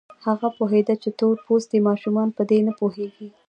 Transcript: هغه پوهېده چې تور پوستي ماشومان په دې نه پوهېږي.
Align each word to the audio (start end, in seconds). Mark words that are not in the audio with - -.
هغه 0.25 0.47
پوهېده 0.57 0.95
چې 1.03 1.09
تور 1.19 1.35
پوستي 1.45 1.79
ماشومان 1.89 2.27
په 2.37 2.41
دې 2.49 2.59
نه 2.67 2.73
پوهېږي. 2.79 3.27